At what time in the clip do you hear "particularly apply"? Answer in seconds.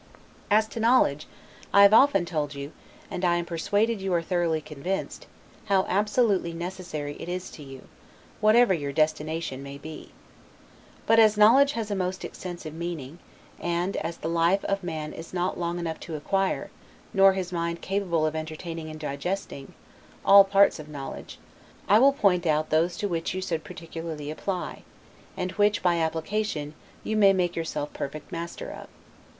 23.63-24.81